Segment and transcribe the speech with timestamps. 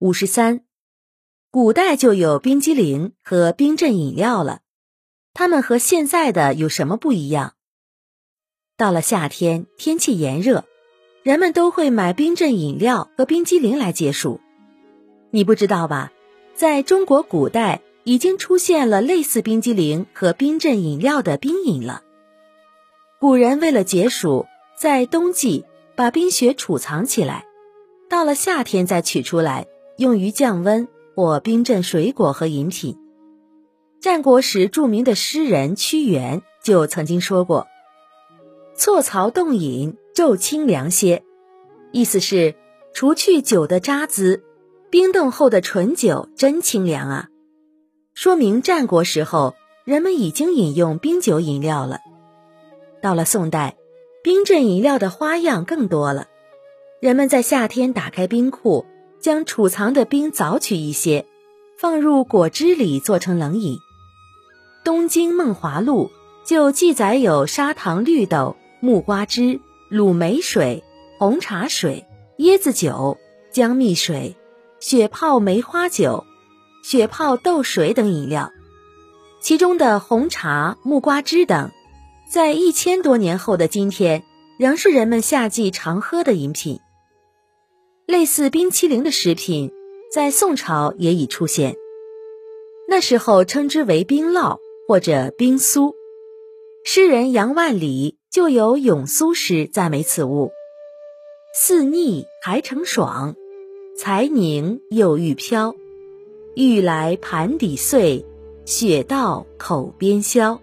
[0.00, 0.64] 五十三，
[1.52, 4.60] 古代就有冰激凌和冰镇饮料了，
[5.32, 7.54] 它们和现在的有什么不一样？
[8.76, 10.64] 到了夏天，天气炎热，
[11.22, 14.40] 人们都会买冰镇饮料和冰激凌来解暑。
[15.30, 16.12] 你不知道吧？
[16.56, 22.02] 在中国古代已经出现了类似冰激凌和冰镇饮料的冰饮了。
[23.20, 25.64] 古人为了解暑，在冬季
[25.94, 27.46] 把冰雪储藏起来，
[28.10, 29.68] 到了夏天再取出来。
[29.96, 32.98] 用于降温或冰镇水果和饮品。
[34.00, 37.66] 战国时著名的诗人屈原就曾经说过
[38.76, 41.22] ：“错槽冻饮，昼清凉些。”
[41.92, 42.54] 意思是
[42.92, 44.42] 除去酒的渣滓，
[44.90, 47.28] 冰冻后的纯酒真清凉啊！
[48.14, 49.54] 说明战国时候
[49.84, 52.00] 人们已经饮用冰酒饮料了。
[53.00, 53.76] 到了宋代，
[54.22, 56.28] 冰镇饮料的花样更多了，
[57.00, 58.84] 人们在夏天打开冰库。
[59.24, 61.24] 将储藏的冰凿取一些，
[61.78, 63.76] 放入果汁里做成冷饮。
[64.84, 66.10] 《东京梦华录》
[66.46, 70.84] 就记载有砂糖绿豆、木瓜汁、卤梅水、
[71.18, 72.04] 红茶水、
[72.36, 73.16] 椰子酒、
[73.50, 74.36] 姜蜜水、
[74.78, 76.26] 雪泡梅花酒、
[76.82, 78.52] 雪泡豆水等饮料。
[79.40, 81.70] 其中的红茶、木瓜汁等，
[82.30, 84.22] 在一千多年后的今天，
[84.58, 86.80] 仍是人们夏季常喝的饮品。
[88.06, 89.72] 类似冰淇淋的食品，
[90.12, 91.76] 在宋朝也已出现。
[92.86, 95.94] 那时候称之为冰酪或者冰酥。
[96.84, 100.52] 诗人杨万里就有咏酥诗赞美此物
[101.56, 103.36] ：“似腻还成爽，
[103.96, 105.74] 才凝又欲飘。
[106.54, 108.26] 欲来盘底碎，
[108.66, 110.60] 雪到口边消。”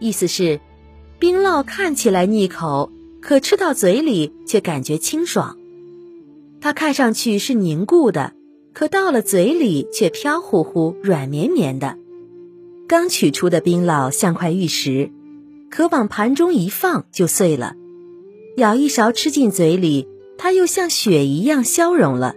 [0.00, 0.60] 意思是，
[1.18, 5.58] 冰酪看起来腻口，可吃到嘴里却感觉清爽。
[6.60, 8.32] 它看上去是凝固的，
[8.72, 11.96] 可到了嘴里却飘乎乎、软绵绵的。
[12.86, 15.10] 刚取出的冰酪像块玉石，
[15.70, 17.74] 可往盘中一放就碎了。
[18.56, 22.34] 舀一勺吃进嘴里，它又像雪一样消融了。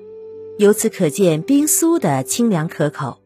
[0.58, 3.18] 由此可见冰酥的清凉可口。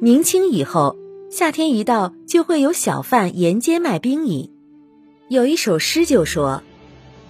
[0.00, 0.96] 明清以后，
[1.30, 4.50] 夏天一到，就会有小贩沿街卖冰饮。
[5.28, 6.62] 有一首诗就说：“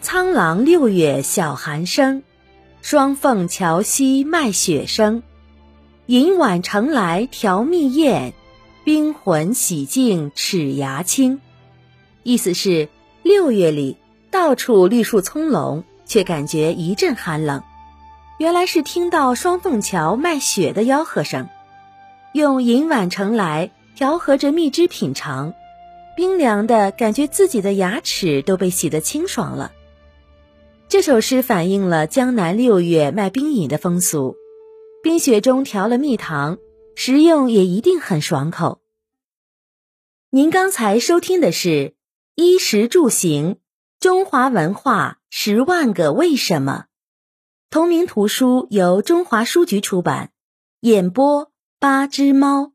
[0.00, 2.22] 苍狼六月小寒声。”
[2.90, 5.22] 双凤桥西卖雪声，
[6.06, 8.32] 银碗盛来调蜜饁，
[8.82, 11.42] 冰魂洗净齿牙清。
[12.22, 12.88] 意思是
[13.22, 13.98] 六月里
[14.30, 17.62] 到处绿树葱茏，却感觉一阵寒冷。
[18.38, 21.50] 原来是听到双凤桥卖雪的吆喝声。
[22.32, 25.52] 用银碗盛来调和着蜜汁品尝，
[26.16, 29.72] 冰凉的感觉自己的牙齿都被洗得清爽了。
[30.90, 34.36] 这首诗反映了江南六月卖冰饮的风俗，
[35.02, 36.56] 冰雪中调了蜜糖，
[36.96, 38.80] 食用也一定很爽口。
[40.30, 41.68] 您刚才收听的是
[42.36, 43.58] 《衣食住行：
[44.00, 46.86] 中华文化十万个为什么》，
[47.68, 50.30] 同名图书由中华书局出版，
[50.80, 52.72] 演播八只猫。